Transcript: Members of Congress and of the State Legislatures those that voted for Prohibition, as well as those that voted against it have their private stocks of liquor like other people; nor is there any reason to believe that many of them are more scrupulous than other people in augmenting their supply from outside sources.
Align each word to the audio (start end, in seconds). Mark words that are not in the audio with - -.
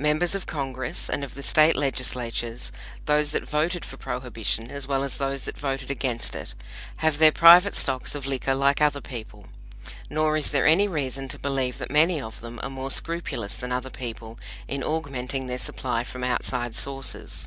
Members 0.00 0.34
of 0.34 0.46
Congress 0.46 1.08
and 1.08 1.22
of 1.22 1.34
the 1.34 1.44
State 1.44 1.76
Legislatures 1.76 2.72
those 3.06 3.30
that 3.30 3.48
voted 3.48 3.84
for 3.84 3.96
Prohibition, 3.96 4.68
as 4.68 4.88
well 4.88 5.04
as 5.04 5.16
those 5.16 5.44
that 5.44 5.56
voted 5.56 5.92
against 5.92 6.34
it 6.34 6.54
have 6.96 7.18
their 7.18 7.30
private 7.30 7.76
stocks 7.76 8.16
of 8.16 8.26
liquor 8.26 8.56
like 8.56 8.80
other 8.82 9.00
people; 9.00 9.46
nor 10.10 10.36
is 10.36 10.50
there 10.50 10.66
any 10.66 10.88
reason 10.88 11.28
to 11.28 11.38
believe 11.38 11.78
that 11.78 11.88
many 11.88 12.20
of 12.20 12.40
them 12.40 12.58
are 12.64 12.68
more 12.68 12.90
scrupulous 12.90 13.54
than 13.54 13.70
other 13.70 13.90
people 13.90 14.40
in 14.66 14.82
augmenting 14.82 15.46
their 15.46 15.56
supply 15.56 16.02
from 16.02 16.24
outside 16.24 16.74
sources. 16.74 17.46